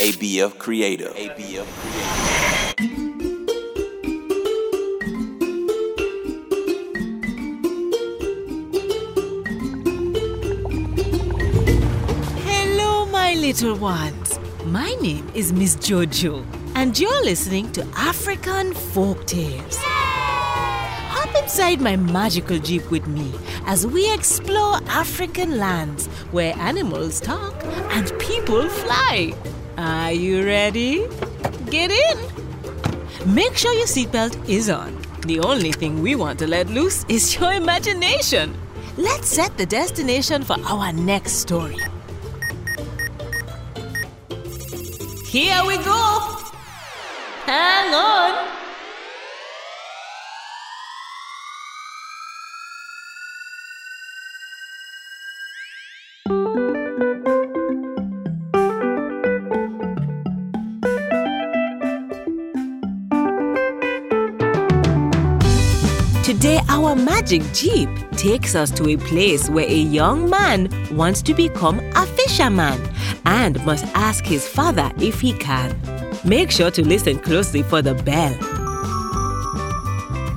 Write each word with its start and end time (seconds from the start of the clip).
ABF 0.00 0.58
Creative. 0.58 1.14
ABF 1.14 1.64
Creative. 1.80 2.84
Hello, 12.44 13.06
my 13.06 13.32
little 13.32 13.76
ones. 13.76 14.38
My 14.66 14.94
name 15.00 15.26
is 15.34 15.54
Miss 15.54 15.76
Jojo, 15.76 16.44
and 16.74 16.98
you're 16.98 17.24
listening 17.24 17.72
to 17.72 17.86
African 17.96 18.74
Folk 18.74 19.26
Tales. 19.26 19.78
Inside 21.54 21.80
my 21.80 21.94
magical 21.94 22.58
jeep 22.58 22.90
with 22.90 23.06
me 23.06 23.32
as 23.64 23.86
we 23.86 24.12
explore 24.12 24.82
African 24.88 25.56
lands 25.56 26.08
where 26.32 26.52
animals 26.56 27.20
talk 27.20 27.54
and 27.94 28.12
people 28.18 28.68
fly. 28.68 29.32
Are 29.78 30.10
you 30.10 30.44
ready? 30.44 31.06
Get 31.70 31.92
in! 31.92 32.18
Make 33.32 33.56
sure 33.56 33.72
your 33.72 33.86
seatbelt 33.86 34.34
is 34.48 34.68
on. 34.68 35.00
The 35.28 35.38
only 35.38 35.70
thing 35.70 36.02
we 36.02 36.16
want 36.16 36.40
to 36.40 36.48
let 36.48 36.68
loose 36.70 37.04
is 37.08 37.38
your 37.38 37.52
imagination. 37.52 38.58
Let's 38.96 39.28
set 39.28 39.56
the 39.56 39.64
destination 39.64 40.42
for 40.42 40.56
our 40.66 40.92
next 40.92 41.34
story. 41.34 41.78
Here 45.28 45.64
we 45.64 45.76
go! 45.76 46.36
Hang 47.46 47.94
on! 47.94 48.63
Today, 66.44 66.60
our 66.68 66.94
magic 66.94 67.40
jeep 67.54 67.88
takes 68.18 68.54
us 68.54 68.70
to 68.72 68.90
a 68.90 68.98
place 68.98 69.48
where 69.48 69.64
a 69.64 69.74
young 69.74 70.28
man 70.28 70.68
wants 70.94 71.22
to 71.22 71.32
become 71.32 71.80
a 71.96 72.04
fisherman 72.04 72.78
and 73.24 73.64
must 73.64 73.86
ask 73.94 74.26
his 74.26 74.46
father 74.46 74.92
if 74.98 75.22
he 75.22 75.32
can. 75.32 75.74
Make 76.22 76.50
sure 76.50 76.70
to 76.72 76.86
listen 76.86 77.18
closely 77.18 77.62
for 77.62 77.80
the 77.80 77.94
bell. 77.94 78.34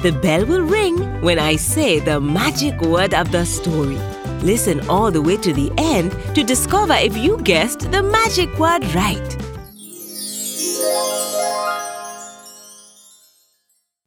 The 0.00 0.18
bell 0.22 0.46
will 0.46 0.62
ring 0.62 1.20
when 1.20 1.38
I 1.38 1.56
say 1.56 2.00
the 2.00 2.18
magic 2.18 2.80
word 2.80 3.12
of 3.12 3.30
the 3.30 3.44
story. 3.44 3.98
Listen 4.40 4.80
all 4.88 5.10
the 5.10 5.20
way 5.20 5.36
to 5.36 5.52
the 5.52 5.70
end 5.76 6.12
to 6.34 6.42
discover 6.42 6.94
if 6.94 7.14
you 7.14 7.36
guessed 7.42 7.92
the 7.92 8.02
magic 8.02 8.48
word 8.58 8.86
right. 8.94 9.36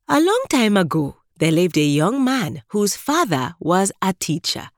A 0.10 0.20
long 0.20 0.44
time 0.50 0.76
ago, 0.76 1.18
there 1.44 1.52
lived 1.52 1.78
a 1.78 1.82
young 1.84 2.24
man 2.24 2.62
whose 2.70 2.96
father 2.96 3.54
was 3.60 3.92
a 4.02 4.14
teacher. 4.14 4.70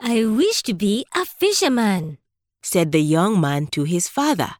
I 0.00 0.24
wish 0.24 0.62
to 0.62 0.72
be 0.72 1.04
a 1.14 1.26
fisherman. 1.26 2.16
said 2.62 2.92
the 2.92 3.02
young 3.02 3.38
man 3.38 3.66
to 3.66 3.84
his 3.84 4.08
father. 4.08 4.52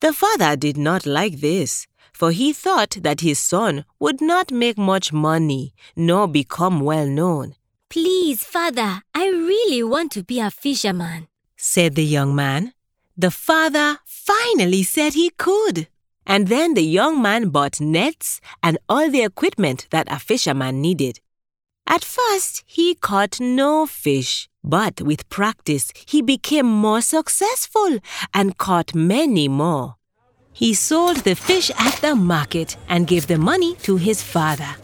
The 0.00 0.12
father 0.12 0.56
did 0.56 0.76
not 0.76 1.06
like 1.06 1.38
this, 1.38 1.86
for 2.12 2.32
he 2.32 2.52
thought 2.52 2.96
that 3.02 3.20
his 3.20 3.38
son 3.38 3.84
would 4.00 4.20
not 4.20 4.50
make 4.50 4.76
much 4.76 5.12
money 5.12 5.72
nor 5.94 6.26
become 6.26 6.80
well 6.80 7.06
known, 7.06 7.54
Please, 7.88 8.42
father, 8.42 9.02
I 9.14 9.28
really 9.28 9.84
want 9.84 10.10
to 10.12 10.24
be 10.24 10.40
a 10.40 10.50
fisherman. 10.50 11.28
said 11.56 11.94
the 11.94 12.04
young 12.04 12.34
man. 12.34 12.72
The 13.16 13.30
father 13.30 13.98
finally 14.04 14.82
said 14.82 15.14
he 15.14 15.30
could. 15.30 15.86
And 16.26 16.48
then 16.48 16.74
the 16.74 16.82
young 16.82 17.20
man 17.20 17.50
bought 17.50 17.80
nets 17.80 18.40
and 18.62 18.78
all 18.88 19.10
the 19.10 19.22
equipment 19.22 19.86
that 19.90 20.10
a 20.10 20.18
fisherman 20.18 20.80
needed. 20.80 21.20
At 21.86 22.02
first, 22.02 22.64
he 22.66 22.94
caught 22.94 23.40
no 23.40 23.86
fish, 23.86 24.48
but 24.62 25.02
with 25.02 25.28
practice, 25.28 25.92
he 26.06 26.22
became 26.22 26.66
more 26.66 27.02
successful 27.02 27.98
and 28.32 28.56
caught 28.56 28.94
many 28.94 29.48
more. 29.48 29.96
He 30.52 30.72
sold 30.72 31.18
the 31.18 31.34
fish 31.34 31.70
at 31.78 31.96
the 31.96 32.14
market 32.14 32.76
and 32.88 33.06
gave 33.06 33.26
the 33.26 33.38
money 33.38 33.74
to 33.82 33.96
his 33.96 34.22
father. 34.22 34.76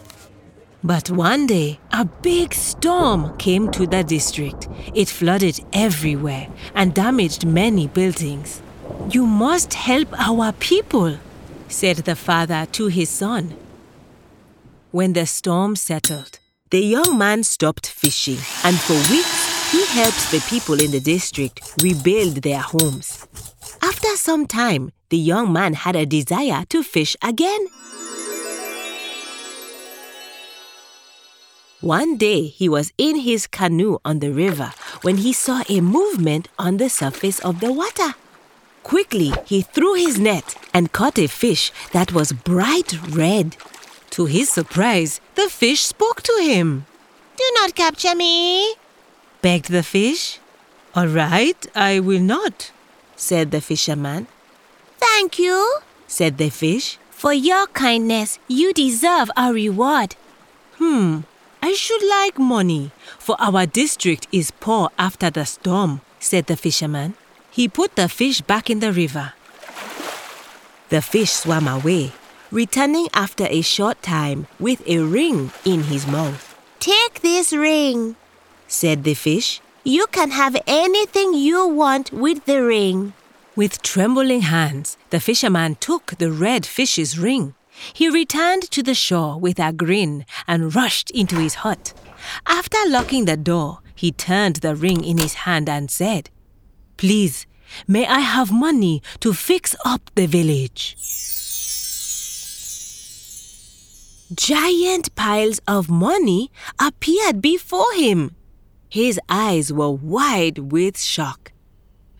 But 0.83 1.11
one 1.11 1.47
day, 1.47 1.79
a 1.93 2.05
big 2.05 2.55
storm 2.55 3.37
came 3.37 3.71
to 3.73 3.87
the 3.87 4.03
district. 4.03 4.69
It 4.95 5.09
flooded 5.09 5.61
everywhere 5.73 6.49
and 6.75 6.95
damaged 6.95 7.47
many 7.47 7.87
buildings. 7.87 8.63
You 9.11 9.27
must 9.27 9.75
help 9.75 10.09
our 10.19 10.53
people, 10.53 11.19
said 11.71 11.99
the 11.99 12.17
father 12.17 12.67
to 12.73 12.89
his 12.89 13.09
son. 13.09 13.55
When 14.91 15.13
the 15.13 15.27
storm 15.27 15.77
settled, 15.77 16.39
the 16.71 16.81
young 16.81 17.17
man 17.17 17.45
stopped 17.45 17.87
fishing, 17.87 18.39
and 18.65 18.79
for 18.79 18.95
weeks 19.13 19.71
he 19.73 19.87
helped 19.87 20.31
the 20.31 20.45
people 20.49 20.81
in 20.81 20.91
the 20.91 21.01
district 21.01 21.61
rebuild 21.83 22.43
their 22.43 22.61
homes. 22.61 23.27
After 23.83 24.17
some 24.17 24.47
time, 24.47 24.93
the 25.11 25.17
young 25.17 25.53
man 25.53 25.75
had 25.75 25.97
a 25.97 26.07
desire 26.07 26.65
to 26.71 26.83
fish 26.83 27.17
again. 27.23 27.67
One 31.81 32.19
day 32.19 32.47
he 32.47 32.69
was 32.69 32.93
in 32.99 33.21
his 33.21 33.47
canoe 33.47 33.99
on 34.05 34.19
the 34.19 34.33
river 34.33 34.73
when 35.03 35.19
he 35.19 35.33
saw 35.33 35.63
a 35.69 35.81
movement 35.81 36.49
on 36.59 36.77
the 36.77 36.91
surface 36.91 37.39
of 37.41 37.61
the 37.61 37.73
water. 37.73 38.15
Quickly, 38.83 39.33
he 39.45 39.63
threw 39.63 39.95
his 39.95 40.19
net 40.19 40.57
and 40.73 40.93
caught 40.93 41.19
a 41.19 41.27
fish 41.27 41.73
that 41.93 42.13
was 42.13 42.33
bright 42.33 42.93
red. 43.15 43.57
To 44.11 44.27
his 44.27 44.49
surprise, 44.49 45.21
the 45.35 45.49
fish 45.49 45.83
spoke 45.83 46.23
to 46.23 46.39
him. 46.43 46.87
Do 47.37 47.45
not 47.55 47.75
capture 47.75 48.15
me, 48.15 48.75
begged 49.43 49.71
the 49.71 49.83
fish. 49.83 50.39
All 50.95 51.07
right, 51.07 51.67
I 51.75 52.01
will 52.01 52.21
not, 52.21 52.73
said 53.17 53.51
the 53.51 53.61
fisherman. 53.61 54.27
Thank 54.99 55.39
you, 55.39 55.79
said 56.07 56.39
the 56.39 56.51
fish. 56.51 56.99
For 57.11 57.33
your 57.33 57.67
kindness, 57.69 58.39
you 58.49 58.73
deserve 58.73 59.31
a 59.37 59.53
reward. 59.53 60.17
Hmm, 60.79 61.21
I 61.63 61.75
should 61.75 62.03
like 62.03 62.39
money, 62.39 62.91
for 63.19 63.37
our 63.39 63.67
district 63.67 64.27
is 64.33 64.51
poor 64.51 64.89
after 64.99 65.31
the 65.31 65.45
storm, 65.45 66.01
said 66.19 66.47
the 66.47 66.57
fisherman. 66.57 67.15
He 67.51 67.69
put 67.69 67.97
the 67.97 68.09
fish 68.09 68.41
back 68.41 68.71
in 68.71 68.81
the 68.81 68.93
river. 68.93 69.33
The 70.89 71.03
fish 71.03 71.31
swam 71.31 71.69
away, 71.69 72.13
returning 72.51 73.09
after 73.15 73.47
a 73.49 73.61
short 73.61 74.03
time 74.03 74.47
with 74.59 74.83
a 74.87 74.99
ring 74.99 75.53
in 75.65 75.85
his 75.85 76.07
mouth. 76.07 76.57
Take 76.79 77.21
this 77.21 77.53
ring, 77.53 78.17
said 78.67 79.05
the 79.05 79.15
fish. 79.15 79.61
You 79.85 80.07
can 80.09 80.31
have 80.31 80.57
anything 80.67 81.35
you 81.35 81.67
want 81.67 82.13
with 82.13 82.45
the 82.45 82.63
ring. 82.63 83.15
With 83.57 83.83
trembling 83.83 84.43
hands, 84.43 84.97
the 85.11 85.21
fisherman 85.21 85.75
took 85.77 86.17
the 86.19 86.31
red 86.31 86.65
fish's 86.65 87.19
ring. 87.19 87.55
He 87.93 88.09
returned 88.09 88.71
to 88.71 88.83
the 88.83 88.95
shore 88.95 89.39
with 89.39 89.59
a 89.59 89.73
grin 89.73 90.25
and 90.47 90.75
rushed 90.75 91.11
into 91.11 91.37
his 91.37 91.57
hut. 91.57 91.93
After 92.47 92.79
locking 92.87 93.25
the 93.25 93.37
door, 93.37 93.81
he 93.95 94.13
turned 94.13 94.57
the 94.57 94.77
ring 94.77 95.03
in 95.05 95.19
his 95.19 95.35
hand 95.45 95.69
and 95.69 95.91
said, 95.91 96.31
Please, 97.01 97.47
may 97.89 98.07
I 98.07 98.21
have 98.21 98.53
money 98.53 99.01
to 99.21 99.33
fix 99.33 99.75
up 99.87 100.11
the 100.17 100.27
village? 100.27 100.97
Giant 104.35 105.15
piles 105.15 105.61
of 105.67 105.89
money 105.89 106.53
appeared 106.79 107.41
before 107.41 107.91
him. 107.95 108.37
His 108.91 109.19
eyes 109.31 109.73
were 109.73 109.91
wide 109.91 110.59
with 110.59 111.01
shock. 111.01 111.53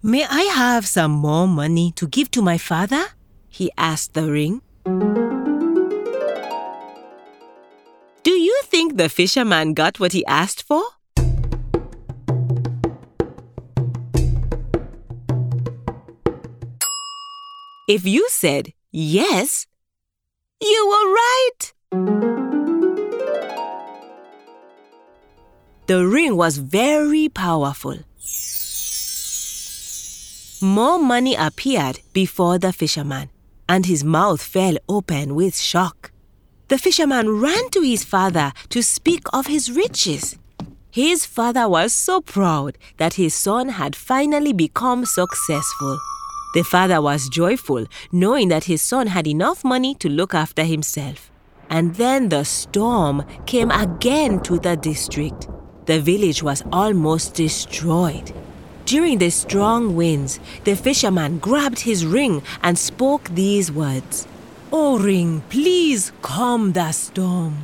May 0.03 0.25
I 0.25 0.45
have 0.45 0.87
some 0.87 1.11
more 1.11 1.47
money 1.47 1.93
to 1.97 2.09
give 2.09 2.31
to 2.31 2.41
my 2.41 2.57
father? 2.57 3.05
He 3.51 3.71
asked 3.77 4.15
the 4.15 4.33
ring. 4.33 4.63
Do 8.23 8.31
you 8.31 8.63
think 8.65 8.97
the 8.97 9.11
fisherman 9.11 9.75
got 9.75 10.01
what 10.01 10.13
he 10.13 10.25
asked 10.25 10.63
for? 10.63 10.83
If 17.91 18.07
you 18.07 18.29
said 18.29 18.73
yes, 18.93 19.67
you 20.63 20.81
were 20.91 21.07
right. 21.23 21.61
The 25.89 26.07
ring 26.07 26.37
was 26.37 26.59
very 26.59 27.29
powerful. 27.29 27.99
More 30.63 31.01
money 31.01 31.35
appeared 31.35 31.99
before 32.13 32.59
the 32.61 32.73
fisherman, 32.73 33.29
and 33.69 33.85
his 33.87 34.05
mouth 34.05 34.41
fell 34.41 34.77
open 34.89 35.35
with 35.35 35.59
shock. 35.59 36.13
The 36.69 36.79
fisherman 36.79 37.41
ran 37.41 37.71
to 37.71 37.81
his 37.81 38.05
father 38.05 38.53
to 38.69 38.85
speak 38.85 39.25
of 39.33 39.49
his 39.49 39.69
riches. 39.69 40.39
His 40.93 41.27
father 41.27 41.69
was 41.69 41.93
so 41.93 42.21
proud 42.21 42.79
that 42.99 43.15
his 43.15 43.35
son 43.35 43.71
had 43.71 43.97
finally 43.97 44.53
become 44.53 45.05
successful. 45.07 45.99
The 46.53 46.63
father 46.63 47.01
was 47.01 47.29
joyful, 47.29 47.87
knowing 48.11 48.49
that 48.49 48.65
his 48.65 48.83
son 48.83 49.07
had 49.07 49.27
enough 49.27 49.65
money 49.65 49.95
to 49.97 50.09
look 50.09 50.35
after 50.35 50.65
himself. 50.65 51.31
And 51.69 51.95
then 51.95 52.29
the 52.29 52.45
storm 52.45 53.25
came 53.47 53.71
again 53.71 54.41
to 54.41 54.59
the 54.59 54.77
district. 54.77 55.49
The 55.87 56.01
village 56.01 56.43
was 56.43 56.65
almost 56.73 57.35
destroyed. 57.35 58.33
During 58.85 59.19
the 59.19 59.31
strong 59.31 59.95
winds, 59.95 60.41
the 60.65 60.75
fisherman 60.75 61.39
grabbed 61.39 61.81
his 61.81 62.05
ring 62.05 62.43
and 62.63 62.77
spoke 62.77 63.29
these 63.29 63.71
words 63.71 64.27
O 64.73 64.99
ring, 64.99 65.43
please 65.49 66.13
calm 66.23 66.73
the 66.73 66.91
storm. 66.93 67.57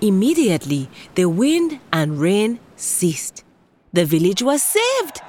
Immediately, 0.00 0.88
the 1.16 1.28
wind 1.28 1.80
and 1.92 2.20
rain 2.20 2.60
ceased. 2.76 3.42
The 3.92 4.04
village 4.04 4.42
was 4.42 4.62
saved. 4.62 5.20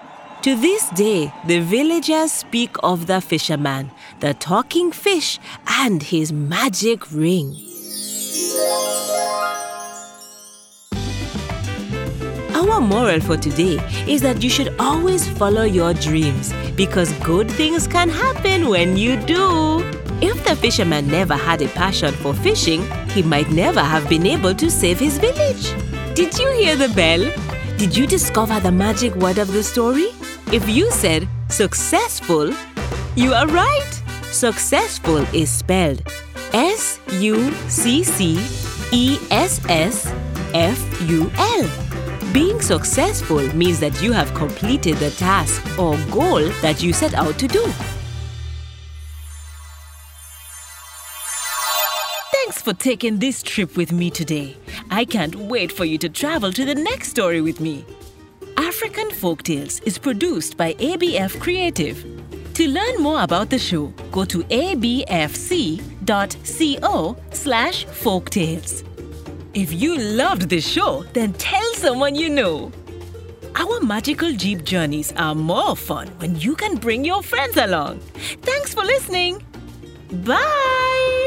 To 0.43 0.55
this 0.55 0.87
day, 0.91 1.33
the 1.47 1.59
villagers 1.59 2.31
speak 2.31 2.77
of 2.81 3.07
the 3.07 3.19
fisherman, 3.19 3.91
the 4.21 4.33
talking 4.35 4.93
fish, 4.93 5.37
and 5.67 6.01
his 6.01 6.31
magic 6.31 7.11
ring. 7.11 7.57
Our 12.55 12.79
moral 12.79 13.19
for 13.19 13.35
today 13.35 13.79
is 14.07 14.21
that 14.21 14.41
you 14.41 14.49
should 14.49 14.73
always 14.79 15.27
follow 15.27 15.63
your 15.63 15.93
dreams 15.93 16.53
because 16.77 17.11
good 17.15 17.51
things 17.51 17.85
can 17.85 18.07
happen 18.07 18.69
when 18.69 18.95
you 18.95 19.17
do. 19.17 19.79
If 20.21 20.41
the 20.45 20.55
fisherman 20.55 21.09
never 21.09 21.35
had 21.35 21.61
a 21.61 21.67
passion 21.67 22.13
for 22.13 22.33
fishing, 22.33 22.89
he 23.09 23.23
might 23.23 23.49
never 23.51 23.81
have 23.81 24.07
been 24.07 24.25
able 24.25 24.55
to 24.55 24.71
save 24.71 24.99
his 24.99 25.17
village. 25.17 25.73
Did 26.15 26.39
you 26.39 26.49
hear 26.53 26.77
the 26.77 26.87
bell? 26.95 27.29
Did 27.77 27.97
you 27.97 28.07
discover 28.07 28.57
the 28.61 28.71
magic 28.71 29.13
word 29.15 29.37
of 29.37 29.51
the 29.51 29.63
story? 29.63 30.11
If 30.51 30.67
you 30.67 30.89
said 30.89 31.27
successful, 31.49 32.51
you 33.15 33.33
are 33.35 33.45
right. 33.45 33.91
Successful 34.31 35.17
is 35.31 35.51
spelled 35.51 36.01
S 36.53 36.99
U 37.11 37.51
C 37.67 38.03
C 38.03 38.39
E 38.91 39.19
S 39.29 39.61
S 39.69 40.11
F 40.55 41.01
U 41.07 41.31
L. 41.37 41.69
Being 42.33 42.61
successful 42.61 43.45
means 43.53 43.79
that 43.79 44.01
you 44.01 44.11
have 44.11 44.33
completed 44.33 44.97
the 44.97 45.11
task 45.11 45.61
or 45.77 45.95
goal 46.09 46.41
that 46.63 46.81
you 46.81 46.93
set 46.93 47.13
out 47.13 47.37
to 47.37 47.47
do. 47.47 47.63
Thanks 52.33 52.59
for 52.59 52.73
taking 52.73 53.19
this 53.19 53.43
trip 53.43 53.77
with 53.77 53.91
me 53.91 54.09
today. 54.09 54.57
I 54.89 55.05
can't 55.05 55.35
wait 55.35 55.71
for 55.71 55.85
you 55.85 55.99
to 55.99 56.09
travel 56.09 56.51
to 56.53 56.65
the 56.65 56.73
next 56.73 57.09
story 57.09 57.39
with 57.39 57.59
me. 57.59 57.85
African 58.59 59.07
Folktales 59.07 59.81
is 59.87 59.97
produced 59.97 60.57
by 60.57 60.73
ABF 60.73 61.39
Creative. 61.39 62.03
To 62.55 62.67
learn 62.67 62.97
more 63.01 63.23
about 63.23 63.49
the 63.49 63.57
show, 63.57 63.87
go 64.11 64.25
to 64.25 64.43
abfc.co 64.43 64.75
slash 67.31 67.85
folktales. 67.85 68.83
If 69.53 69.71
you 69.71 69.97
loved 69.97 70.49
this 70.49 70.67
show, 70.67 71.05
then 71.13 71.31
tell 71.33 71.73
someone 71.75 72.15
you 72.15 72.29
know. 72.29 72.73
Our 73.55 73.79
magical 73.79 74.33
Jeep 74.33 74.65
journeys 74.65 75.13
are 75.13 75.35
more 75.35 75.77
fun 75.77 76.09
when 76.17 76.35
you 76.35 76.57
can 76.57 76.75
bring 76.75 77.05
your 77.05 77.23
friends 77.23 77.55
along. 77.55 78.01
Thanks 78.41 78.73
for 78.73 78.83
listening. 78.83 79.41
Bye! 80.25 81.18